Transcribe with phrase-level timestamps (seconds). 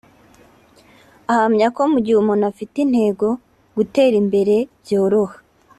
[1.31, 3.27] ahamya ko mu gihe umuntu afite intego
[3.75, 5.35] gutera imbere byoroha